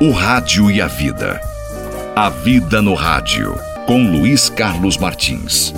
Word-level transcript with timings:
O 0.00 0.12
Rádio 0.12 0.70
e 0.70 0.80
a 0.80 0.86
Vida. 0.86 1.40
A 2.14 2.30
Vida 2.30 2.80
no 2.80 2.94
Rádio, 2.94 3.52
com 3.84 4.00
Luiz 4.12 4.48
Carlos 4.48 4.96
Martins. 4.96 5.74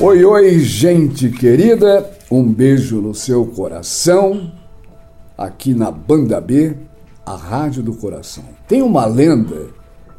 Oi, 0.00 0.24
oi, 0.24 0.58
gente 0.58 1.30
querida, 1.30 2.10
um 2.28 2.42
beijo 2.42 3.00
no 3.00 3.14
seu 3.14 3.46
coração, 3.46 4.50
aqui 5.36 5.72
na 5.72 5.92
Banda 5.92 6.40
B, 6.40 6.76
a 7.24 7.36
Rádio 7.36 7.84
do 7.84 7.94
Coração. 7.94 8.42
Tem 8.66 8.82
uma 8.82 9.06
lenda 9.06 9.68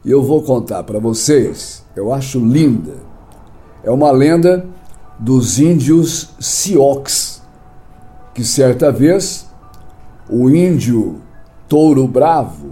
e 0.05 0.11
eu 0.11 0.23
vou 0.23 0.43
contar 0.43 0.83
para 0.83 0.97
vocês, 0.97 1.83
eu 1.93 2.13
acho 2.13 2.39
linda. 2.39 2.93
É 3.83 3.91
uma 3.91 4.11
lenda 4.11 4.65
dos 5.19 5.59
índios 5.59 6.29
Sioux, 6.39 7.41
que 8.33 8.43
certa 8.43 8.91
vez 8.91 9.49
o 10.29 10.49
índio 10.49 11.21
Touro 11.67 12.07
Bravo 12.07 12.69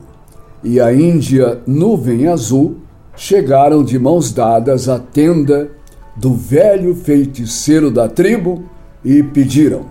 e 0.63 0.79
a 0.79 0.93
índia 0.93 1.61
Nuvem 1.67 2.27
Azul 2.27 2.77
chegaram 3.15 3.83
de 3.83 3.99
mãos 3.99 4.31
dadas 4.31 4.88
à 4.88 4.97
tenda 4.97 5.71
do 6.15 6.33
velho 6.33 6.95
feiticeiro 6.95 7.91
da 7.91 8.07
tribo 8.07 8.63
e 9.03 9.21
pediram: 9.21 9.85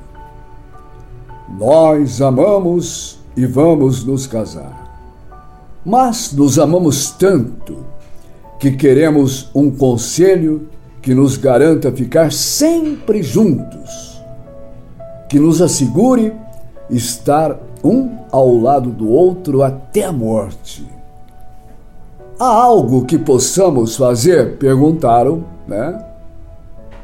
Nós 1.58 2.22
amamos 2.22 3.18
e 3.36 3.44
vamos 3.44 4.04
nos 4.04 4.26
casar. 4.26 4.84
Mas 5.84 6.32
nos 6.32 6.58
amamos 6.58 7.10
tanto 7.10 7.84
que 8.58 8.72
queremos 8.72 9.50
um 9.54 9.70
conselho 9.70 10.68
que 11.06 11.14
nos 11.14 11.36
garanta 11.36 11.92
ficar 11.92 12.32
sempre 12.32 13.22
juntos, 13.22 14.20
que 15.28 15.38
nos 15.38 15.62
assegure 15.62 16.32
estar 16.90 17.60
um 17.84 18.18
ao 18.32 18.52
lado 18.56 18.90
do 18.90 19.08
outro 19.08 19.62
até 19.62 20.02
a 20.02 20.10
morte. 20.10 20.84
Há 22.40 22.44
algo 22.48 23.04
que 23.04 23.16
possamos 23.16 23.94
fazer? 23.94 24.58
Perguntaram, 24.58 25.44
né? 25.68 26.04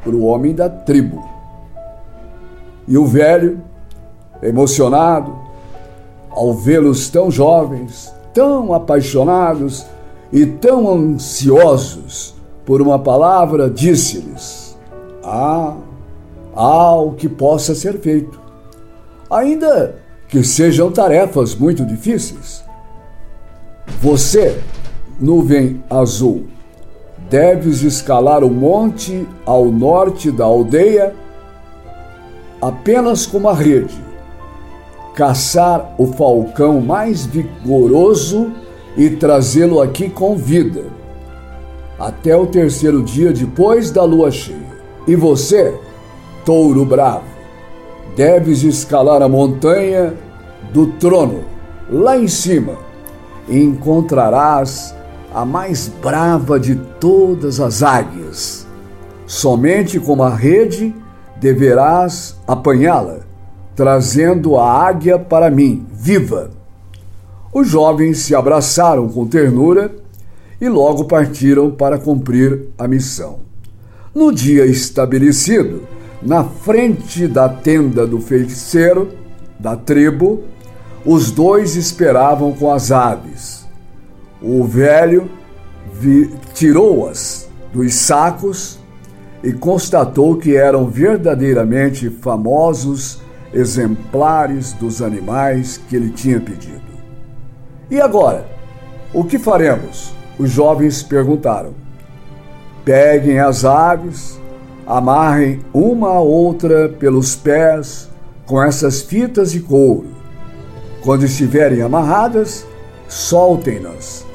Para 0.03 0.13
o 0.13 0.25
homem 0.25 0.53
da 0.53 0.67
tribo. 0.67 1.23
E 2.85 2.97
o 2.97 3.05
velho, 3.05 3.61
emocionado, 4.41 5.33
ao 6.29 6.53
vê-los 6.53 7.09
tão 7.09 7.31
jovens, 7.31 8.13
tão 8.33 8.73
apaixonados 8.73 9.85
e 10.29 10.45
tão 10.45 10.91
ansiosos 10.93 12.33
por 12.65 12.81
uma 12.81 12.99
palavra, 12.99 13.69
disse-lhes: 13.69 14.77
Ah, 15.23 15.75
há 16.55 16.95
o 16.95 17.13
que 17.13 17.27
possa 17.27 17.75
ser 17.75 17.99
feito, 17.99 18.39
ainda 19.29 19.95
que 20.27 20.43
sejam 20.43 20.91
tarefas 20.91 21.55
muito 21.55 21.85
difíceis. 21.85 22.63
Você, 24.01 24.61
nuvem 25.19 25.83
azul, 25.89 26.45
deves 27.29 27.81
escalar 27.81 28.43
o 28.43 28.49
monte 28.49 29.27
ao 29.45 29.65
norte 29.65 30.31
da 30.31 30.45
aldeia 30.45 31.13
apenas 32.61 33.25
com 33.25 33.39
uma 33.39 33.53
rede, 33.53 34.01
caçar 35.13 35.93
o 35.97 36.07
falcão 36.07 36.79
mais 36.79 37.25
vigoroso 37.25 38.53
e 38.95 39.09
trazê-lo 39.09 39.81
aqui 39.81 40.09
com 40.09 40.35
vida 40.37 41.02
até 41.99 42.35
o 42.35 42.45
terceiro 42.45 43.03
dia 43.03 43.31
depois 43.31 43.91
da 43.91 44.03
lua 44.03 44.31
cheia. 44.31 44.73
E 45.07 45.15
você, 45.15 45.73
touro 46.45 46.85
bravo, 46.85 47.23
deves 48.15 48.63
escalar 48.63 49.21
a 49.21 49.29
montanha 49.29 50.13
do 50.71 50.87
trono, 50.87 51.43
lá 51.89 52.17
em 52.17 52.27
cima, 52.27 52.73
encontrarás 53.49 54.95
a 55.33 55.45
mais 55.45 55.87
brava 55.87 56.59
de 56.59 56.75
todas 56.75 57.59
as 57.59 57.83
águias. 57.83 58.67
Somente 59.25 59.99
com 59.99 60.13
uma 60.13 60.29
rede 60.29 60.95
deverás 61.39 62.39
apanhá-la, 62.47 63.19
trazendo 63.75 64.57
a 64.57 64.71
águia 64.71 65.17
para 65.17 65.49
mim, 65.49 65.85
viva. 65.91 66.51
Os 67.53 67.67
jovens 67.67 68.19
se 68.19 68.33
abraçaram 68.35 69.07
com 69.07 69.27
ternura 69.27 70.02
e 70.59 70.69
logo 70.69 71.05
partiram 71.05 71.71
para 71.71 71.97
cumprir 71.97 72.67
a 72.77 72.87
missão. 72.87 73.39
No 74.13 74.31
dia 74.31 74.65
estabelecido, 74.65 75.87
na 76.21 76.43
frente 76.43 77.27
da 77.27 77.49
tenda 77.49 78.05
do 78.05 78.19
feiticeiro, 78.19 79.09
da 79.59 79.75
tribo, 79.75 80.43
os 81.05 81.31
dois 81.31 81.75
esperavam 81.75 82.53
com 82.53 82.71
as 82.71 82.91
aves. 82.91 83.65
O 84.41 84.63
velho 84.63 85.29
tirou-as 86.53 87.49
dos 87.73 87.93
sacos 87.95 88.79
e 89.43 89.51
constatou 89.51 90.37
que 90.37 90.55
eram 90.55 90.87
verdadeiramente 90.87 92.09
famosos 92.09 93.21
exemplares 93.53 94.73
dos 94.73 95.01
animais 95.01 95.77
que 95.89 95.95
ele 95.95 96.09
tinha 96.09 96.39
pedido. 96.39 96.81
E 97.89 97.99
agora, 97.99 98.47
o 99.13 99.23
que 99.23 99.37
faremos? 99.37 100.13
Os 100.37 100.49
jovens 100.49 101.03
perguntaram: 101.03 101.73
Peguem 102.83 103.39
as 103.39 103.63
aves, 103.63 104.39
amarrem 104.85 105.61
uma 105.73 106.09
a 106.09 106.19
outra 106.19 106.89
pelos 106.89 107.35
pés 107.35 108.09
com 108.45 108.61
essas 108.61 109.01
fitas 109.01 109.51
de 109.51 109.59
couro. 109.59 110.07
Quando 111.01 111.25
estiverem 111.25 111.81
amarradas, 111.81 112.65
soltem-nas, 113.07 114.25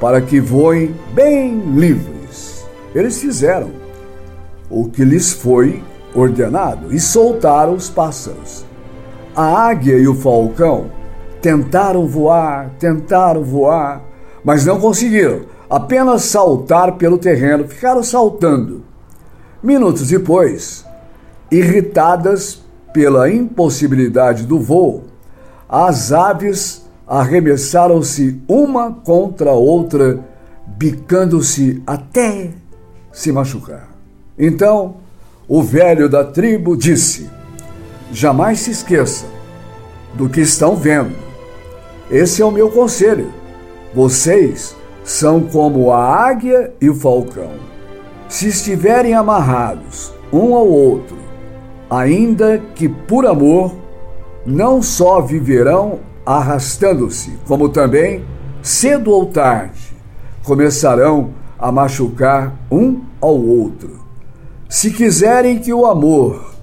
para 0.00 0.20
que 0.20 0.40
voem 0.40 0.94
bem 1.14 1.60
livres. 1.74 2.64
Eles 2.94 3.20
fizeram 3.20 3.70
o 4.68 4.88
que 4.88 5.04
lhes 5.04 5.32
foi 5.32 5.82
ordenado 6.14 6.94
e 6.94 7.00
soltaram 7.00 7.74
os 7.74 7.88
pássaros. 7.88 8.64
A 9.34 9.68
águia 9.68 9.96
e 9.96 10.06
o 10.08 10.14
falcão 10.14 10.90
tentaram 11.40 12.06
voar, 12.06 12.70
tentaram 12.78 13.42
voar, 13.42 14.02
mas 14.44 14.64
não 14.64 14.80
conseguiram. 14.80 15.42
Apenas 15.68 16.22
saltar 16.22 16.96
pelo 16.96 17.18
terreno, 17.18 17.68
ficaram 17.68 18.02
saltando. 18.02 18.82
Minutos 19.62 20.08
depois, 20.08 20.84
irritadas 21.50 22.62
pela 22.92 23.30
impossibilidade 23.30 24.44
do 24.46 24.58
voo, 24.58 25.04
as 25.68 26.12
aves 26.12 26.84
arremessaram-se 27.06 28.40
uma 28.48 28.92
contra 28.92 29.50
a 29.50 29.54
outra, 29.54 30.18
bicando-se 30.66 31.82
até 31.86 32.50
se 33.12 33.30
machucar. 33.30 33.88
Então, 34.38 34.96
o 35.46 35.62
velho 35.62 36.08
da 36.08 36.24
tribo 36.24 36.76
disse: 36.76 37.28
Jamais 38.12 38.60
se 38.60 38.70
esqueça 38.70 39.26
do 40.14 40.28
que 40.28 40.40
estão 40.40 40.74
vendo. 40.74 41.14
Esse 42.10 42.42
é 42.42 42.44
o 42.44 42.50
meu 42.50 42.70
conselho. 42.70 43.39
Vocês 43.94 44.76
são 45.02 45.40
como 45.40 45.90
a 45.90 46.04
águia 46.04 46.72
e 46.80 46.88
o 46.88 46.94
falcão. 46.94 47.52
Se 48.28 48.48
estiverem 48.48 49.14
amarrados 49.14 50.14
um 50.32 50.54
ao 50.54 50.66
outro, 50.68 51.16
ainda 51.90 52.58
que 52.74 52.88
por 52.88 53.26
amor, 53.26 53.74
não 54.46 54.80
só 54.80 55.20
viverão 55.20 55.98
arrastando-se, 56.24 57.36
como 57.46 57.68
também, 57.68 58.24
cedo 58.62 59.10
ou 59.10 59.26
tarde, 59.26 59.92
começarão 60.44 61.30
a 61.58 61.72
machucar 61.72 62.56
um 62.70 63.00
ao 63.20 63.36
outro. 63.36 64.00
Se 64.68 64.92
quiserem 64.92 65.58
que 65.58 65.72
o 65.72 65.84
amor 65.84 66.54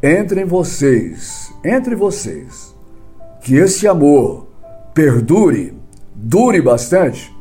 entre 0.00 0.42
em 0.42 0.44
vocês, 0.44 1.52
entre 1.64 1.96
vocês, 1.96 2.72
que 3.40 3.56
esse 3.56 3.88
amor 3.88 4.46
perdure, 4.94 5.74
dure 6.20 6.60
bastante, 6.60 7.34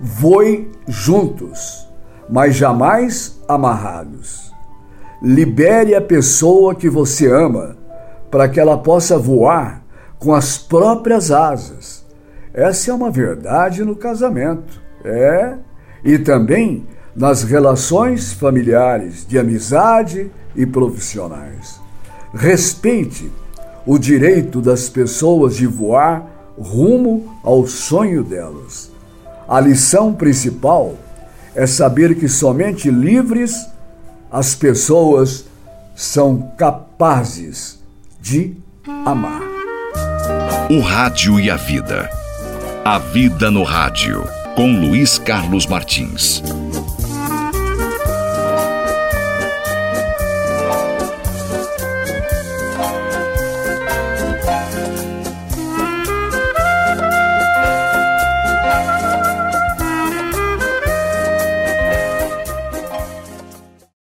voem 0.00 0.70
juntos, 0.88 1.86
mas 2.28 2.56
jamais 2.56 3.38
amarrados. 3.46 4.52
Libere 5.22 5.94
a 5.94 6.00
pessoa 6.00 6.74
que 6.74 6.88
você 6.88 7.30
ama 7.30 7.76
para 8.30 8.48
que 8.48 8.58
ela 8.58 8.78
possa 8.78 9.18
voar 9.18 9.82
com 10.18 10.34
as 10.34 10.58
próprias 10.58 11.30
asas. 11.30 12.04
Essa 12.52 12.90
é 12.90 12.94
uma 12.94 13.10
verdade 13.10 13.84
no 13.84 13.94
casamento, 13.94 14.80
é, 15.04 15.54
e 16.02 16.18
também 16.18 16.86
nas 17.14 17.42
relações 17.42 18.32
familiares, 18.32 19.26
de 19.26 19.38
amizade 19.38 20.30
e 20.54 20.66
profissionais. 20.66 21.80
Respeite 22.34 23.30
o 23.86 23.98
direito 23.98 24.60
das 24.60 24.88
pessoas 24.88 25.54
de 25.54 25.66
voar 25.66 26.35
rumo 26.58 27.38
ao 27.42 27.66
sonho 27.66 28.22
delas. 28.22 28.90
A 29.48 29.60
lição 29.60 30.12
principal 30.12 30.94
é 31.54 31.66
saber 31.66 32.16
que 32.16 32.28
somente 32.28 32.90
livres 32.90 33.66
as 34.30 34.54
pessoas 34.54 35.46
são 35.94 36.52
capazes 36.58 37.78
de 38.20 38.56
amar. 39.04 39.42
O 40.70 40.80
Rádio 40.80 41.38
e 41.40 41.50
a 41.50 41.56
Vida. 41.56 42.10
A 42.84 42.98
Vida 42.98 43.50
no 43.50 43.62
Rádio, 43.62 44.24
com 44.54 44.80
Luiz 44.80 45.18
Carlos 45.18 45.66
Martins. 45.66 46.42